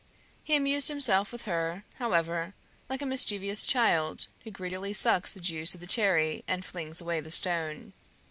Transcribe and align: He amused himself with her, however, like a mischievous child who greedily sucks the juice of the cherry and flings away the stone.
He 0.43 0.55
amused 0.55 0.87
himself 0.87 1.31
with 1.31 1.43
her, 1.43 1.83
however, 1.99 2.55
like 2.89 3.03
a 3.03 3.05
mischievous 3.05 3.67
child 3.67 4.25
who 4.43 4.49
greedily 4.49 4.93
sucks 4.93 5.31
the 5.31 5.39
juice 5.39 5.75
of 5.75 5.79
the 5.79 5.85
cherry 5.85 6.43
and 6.47 6.65
flings 6.65 7.01
away 7.01 7.19
the 7.19 7.29
stone. 7.29 7.93